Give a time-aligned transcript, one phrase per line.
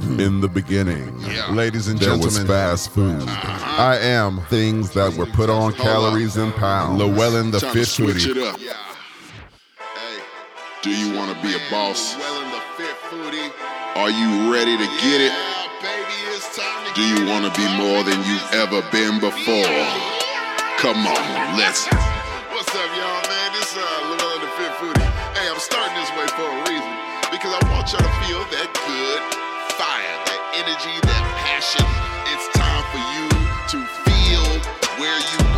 [0.00, 1.50] In the beginning, Yeah.
[1.50, 3.22] ladies and There gentlemen, was fast food.
[3.26, 6.98] I am things that were put on calories and pounds.
[7.00, 8.36] Llewellyn the Trying to fish switch foodie.
[8.36, 8.58] it up.
[8.60, 10.18] Hey,
[10.82, 12.14] do you want to be a boss?
[12.16, 13.50] Llewellyn the fit foodie.
[13.96, 15.32] Are you ready to get it?
[16.94, 19.74] Do you want to be more than you've ever been before?
[20.78, 21.86] Come on, let's.
[22.54, 23.50] What's up, y'all, man?
[23.52, 25.10] This is uh, Llewellyn the Fit Foodie.
[25.34, 26.92] Hey, I'm starting this way for a reason
[27.34, 29.47] because I want y'all to feel that good
[29.78, 31.86] fire, that energy, that passion.
[32.34, 33.30] It's time for you
[33.70, 34.44] to feel
[34.98, 35.57] where you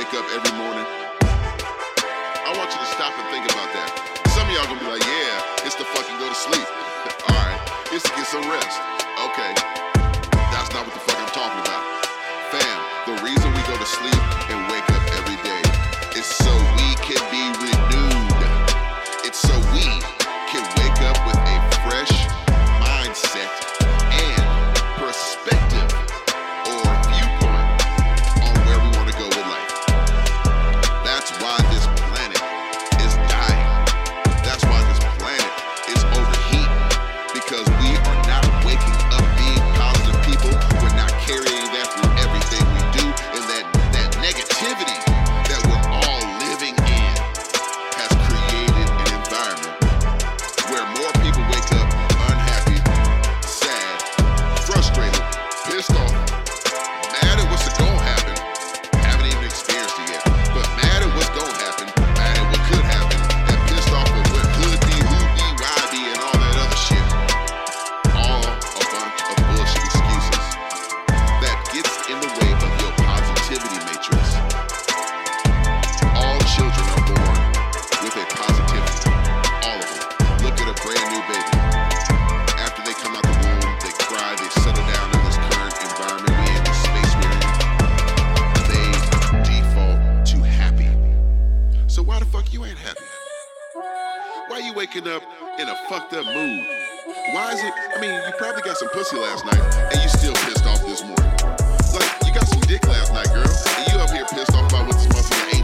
[0.00, 0.86] wake up every morning?
[1.20, 3.92] I want you to stop and think about that.
[4.32, 6.64] Some of y'all gonna be like, yeah, it's to fucking go to sleep.
[7.28, 7.60] All right,
[7.92, 8.80] it's to get some rest.
[9.28, 9.69] Okay,
[94.90, 95.22] waking up
[95.58, 96.66] in a fucked up mood?
[97.32, 97.72] Why is it?
[97.96, 99.60] I mean, you probably got some pussy last night
[99.92, 101.30] and you still pissed off this morning.
[101.94, 104.86] Like, you got some dick last night, girl, and you up here pissed off about
[104.86, 105.59] what this motherfucker ain't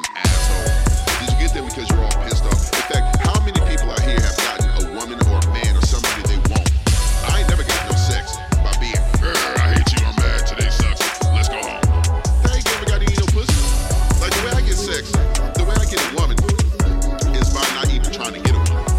[0.00, 1.20] fucking asshole.
[1.20, 2.72] Did you get there because you're all pissed off?
[2.72, 5.82] In fact, how many people out here have gotten a woman or a man or
[5.82, 6.68] somebody they want?
[7.28, 11.00] I ain't never got no sex by being, I hate you, I'm mad, today sucks,
[11.34, 11.84] let's go home.
[12.48, 13.60] I ain't never got any no pussy.
[14.20, 15.12] Like the way I get sex,
[15.56, 16.36] the way I get a woman
[17.36, 18.94] is by not even trying to get a woman.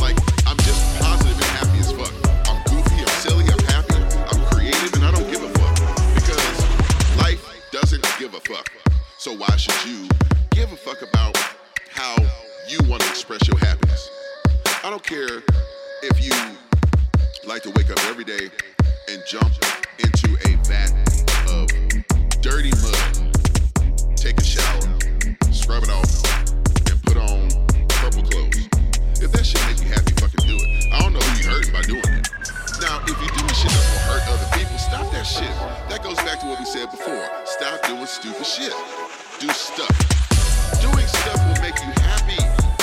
[0.00, 0.16] Like,
[0.46, 2.12] I'm just positive and happy as fuck.
[2.48, 4.00] I'm goofy, I'm silly, I'm happy,
[4.32, 5.74] I'm creative, and I don't give a fuck.
[6.14, 7.42] Because life
[7.72, 8.70] doesn't give a fuck.
[9.18, 10.08] So why should you?
[11.02, 11.36] About
[11.90, 12.16] how
[12.66, 14.10] you want to express your happiness.
[14.82, 15.42] I don't care
[16.02, 16.32] if you
[17.46, 18.50] like to wake up every day
[19.08, 19.52] and jump
[19.98, 20.90] into a vat
[21.48, 21.68] of
[22.42, 24.82] dirty mud, take a shower,
[25.52, 26.10] scrub it off,
[26.90, 27.48] and put on
[28.02, 28.68] purple clothes.
[29.22, 30.92] If that shit make you happy, fucking do it.
[30.92, 32.28] I don't know who you hurting by doing that.
[32.80, 35.54] Now, if you're doing shit that's gonna hurt other people, stop that shit.
[35.88, 37.28] That goes back to what we said before.
[37.44, 38.74] Stop doing stupid shit.
[39.38, 40.07] Do stuff.
[40.80, 42.77] Doing stuff will make you happy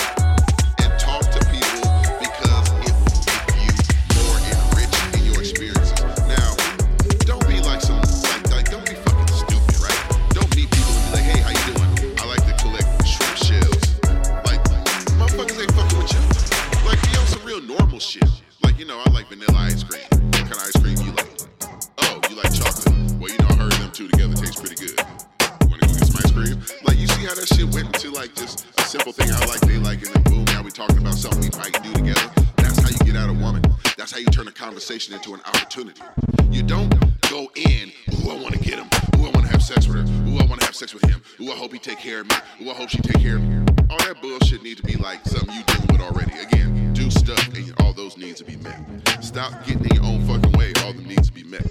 [28.25, 30.97] like just a simple thing I like, they like, and then boom, now we talking
[30.97, 32.31] about something we might do together.
[32.57, 33.61] That's how you get out a woman.
[33.97, 36.01] That's how you turn a conversation into an opportunity.
[36.49, 36.89] You don't
[37.29, 38.89] go in, ooh, I wanna get him.
[39.19, 40.27] Ooh, I wanna have sex with her.
[40.27, 41.21] Ooh, I wanna have sex with him.
[41.39, 42.35] Ooh, I hope he take care of me.
[42.63, 43.57] Ooh, I hope she take care of me.
[43.91, 46.33] All that bullshit need to be like something you dealing with already.
[46.39, 48.79] Again, do stuff and all those needs to be met.
[49.23, 50.73] Stop getting in your own fucking way.
[50.83, 51.63] All them needs to be met.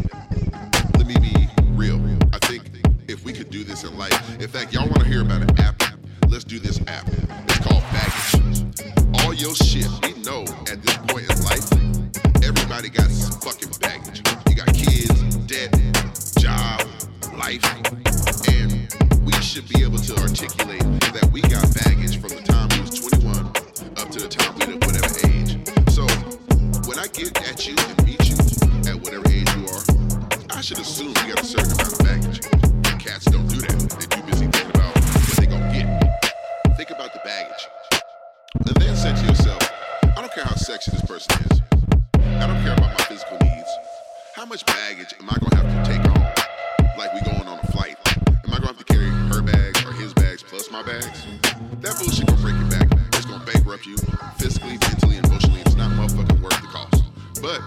[0.99, 2.01] Let me be real.
[2.33, 2.71] I think
[3.09, 4.89] if we could do this in life, in fact, y'all
[6.59, 7.09] this app.
[7.09, 9.25] It's called Baggage.
[9.25, 11.73] All your shit, we know at this point in life,
[12.45, 13.11] everybody got
[13.43, 14.23] fucking baggage.
[14.49, 15.73] You got kids, debt,
[16.39, 16.87] job,
[17.39, 17.65] life,
[18.49, 20.83] and we should be able to articulate
[21.15, 23.47] that we got baggage from the time we was 21
[23.97, 25.59] up to the time we at whatever age.
[25.91, 26.07] So
[26.89, 28.37] when I get at you and meet you
[28.91, 32.41] at whatever age you are, I should assume you got a certain amount of baggage.
[33.03, 33.75] Cats don't do that.
[33.99, 36.24] They're too busy thinking about what they gonna get.
[36.77, 37.69] Think about the baggage.
[38.67, 39.63] And then say to yourself,
[40.03, 41.61] I don't care how sexy this person is.
[42.15, 43.71] I don't care about my physical needs.
[44.35, 46.99] How much baggage am I gonna have to take on?
[46.99, 47.97] Like we going on a flight.
[48.19, 51.25] Am I gonna have to carry her bags or his bags plus my bags?
[51.81, 52.91] That bullshit gonna break your back.
[53.15, 53.97] It's gonna bankrupt you
[54.37, 55.61] physically, mentally, emotionally.
[55.61, 57.05] It's not motherfucking worth the cost.
[57.41, 57.61] But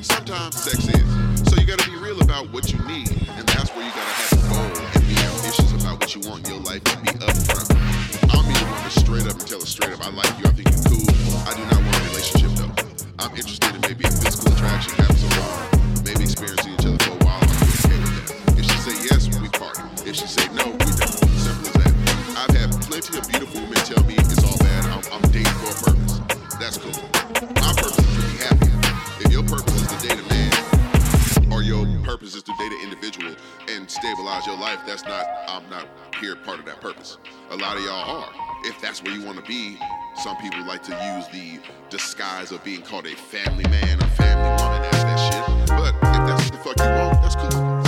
[0.00, 1.50] sometimes sex is.
[1.50, 3.10] So you gotta be real about what you need.
[3.36, 4.33] And that's where you gotta have
[6.14, 7.66] you want in your life be upfront.
[8.30, 10.46] I'll be the one to straight up and tell her straight up, I like you,
[10.46, 11.06] I think you're cool.
[11.42, 12.70] I do not want a relationship though.
[13.18, 17.18] I'm interested in maybe a physical attraction, having some fun, maybe experiencing each other for
[17.18, 17.42] a while.
[17.42, 18.58] I'm okay with that.
[18.58, 19.74] If she say yes, we part.
[20.06, 21.18] If she say no, we don't.
[21.34, 21.92] Simple as that.
[22.38, 24.86] I've had plenty of beautiful women tell me it's all bad.
[24.94, 26.22] I'm, I'm dating for a purpose.
[26.62, 26.94] That's cool.
[27.58, 28.63] My purpose is to be happy.
[34.46, 35.86] Your life, that's not, I'm not
[36.20, 37.18] here part of that purpose.
[37.50, 38.32] A lot of y'all are.
[38.64, 39.78] If that's where you want to be,
[40.16, 44.62] some people like to use the disguise of being called a family man or family
[44.62, 45.68] woman as that shit.
[45.68, 47.83] But if that's what the fuck you want, that's cool.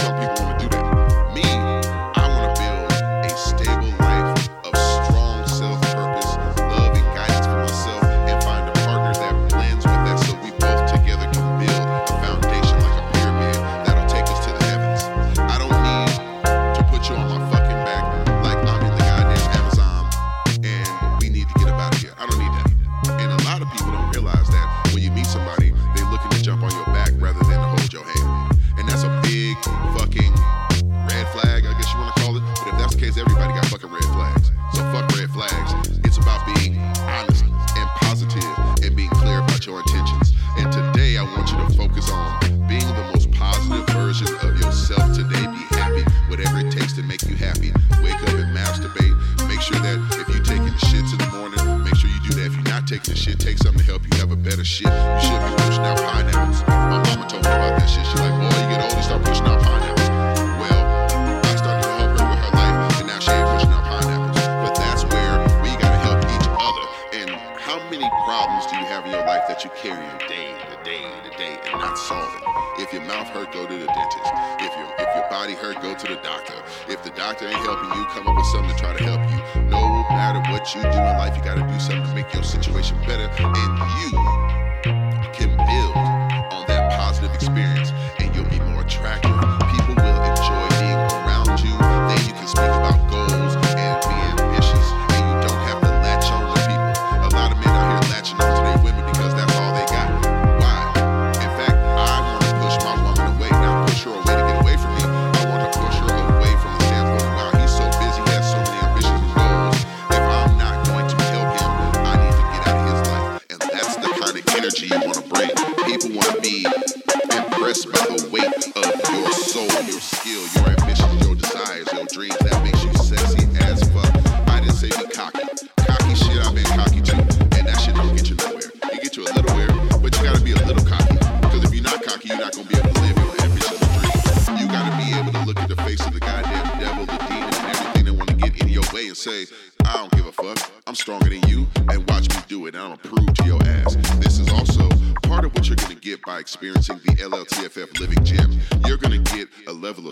[54.77, 54.93] Shit.
[54.93, 56.61] You should be pushing out pineapples.
[56.69, 58.05] My mama told me about that shit.
[58.05, 60.09] She like, boy, you get old, you start pushing out pineapples.
[60.61, 60.81] Well,
[61.49, 64.37] I started to help her with her life, and now she ain't pushing out pineapples.
[64.37, 66.87] But that's where we gotta help each other.
[67.25, 70.77] And how many problems do you have in your life that you carry day to
[70.85, 72.45] day to day and not solving?
[72.77, 74.33] If your mouth hurt, go to the dentist.
[74.61, 76.61] If your if your body hurt, go to the doctor.
[76.85, 79.41] If the doctor ain't helping you, come up with something to try to help you.
[79.73, 83.01] No matter what you do in life, you gotta do something to make your situation
[83.09, 83.33] better.
[83.41, 84.46] And you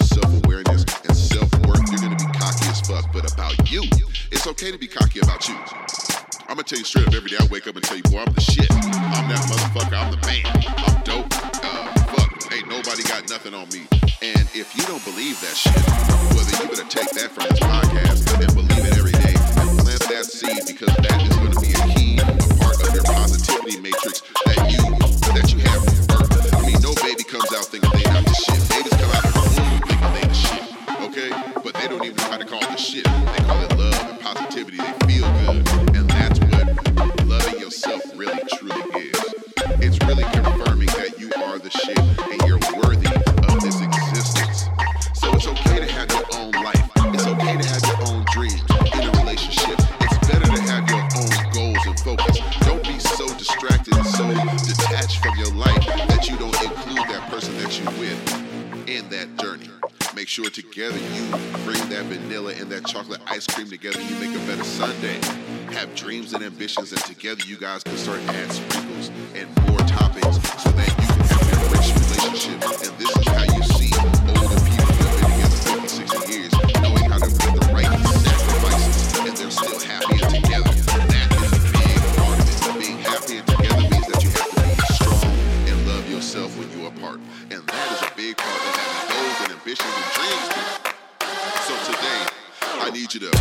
[0.05, 3.11] self-awareness and self-worth, you're gonna be cocky as fuck.
[3.13, 3.83] But about you,
[4.31, 5.57] it's okay to be cocky about you.
[6.49, 7.37] I'm gonna tell you straight up every day.
[7.41, 8.71] I wake up and tell you, boy, I'm the shit.
[8.71, 9.97] I'm that motherfucker.
[9.97, 10.45] I'm the man.
[10.85, 11.27] I'm dope.
[11.65, 13.89] Uh, fuck, ain't nobody got nothing on me.
[14.23, 15.75] And if you don't believe that shit,
[16.37, 19.79] well then you better take that from this podcast and believe it every day and
[19.81, 23.81] plant that seed because that is gonna be a key, a part of your positivity
[23.81, 24.81] matrix that you
[25.33, 25.94] that you have.
[57.29, 59.71] person that you're with in that journey.
[60.15, 61.23] Make sure together you
[61.65, 64.01] bring that vanilla and that chocolate ice cream together.
[64.01, 65.21] You make a better sundae.
[65.75, 70.35] Have dreams and ambitions, and together you guys can start add sprinkles and more toppings
[70.61, 72.63] so that you can have a rich relationship.
[72.63, 74.24] And this is how you see
[87.01, 87.21] part.
[87.51, 90.47] And that is a big part of having goals and ambitions and dreams.
[91.67, 92.21] So today,
[92.81, 93.33] I need you to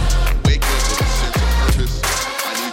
[0.45, 2.01] wake up with a sense of purpose.
[2.45, 2.72] I need